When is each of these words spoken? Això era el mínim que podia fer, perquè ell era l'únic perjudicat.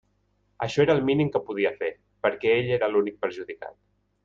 Això 0.65 0.81
era 0.85 0.95
el 0.99 1.03
mínim 1.09 1.29
que 1.35 1.41
podia 1.51 1.73
fer, 1.83 1.91
perquè 2.27 2.57
ell 2.63 2.73
era 2.79 2.91
l'únic 2.95 3.23
perjudicat. 3.27 3.79